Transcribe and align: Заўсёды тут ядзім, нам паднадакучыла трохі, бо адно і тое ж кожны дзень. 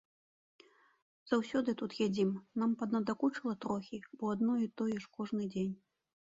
Заўсёды 1.31 1.75
тут 1.81 1.91
ядзім, 2.05 2.31
нам 2.61 2.73
паднадакучыла 2.79 3.53
трохі, 3.67 4.01
бо 4.17 4.23
адно 4.37 4.57
і 4.65 4.71
тое 4.83 4.97
ж 5.05 5.13
кожны 5.21 5.43
дзень. 5.55 5.73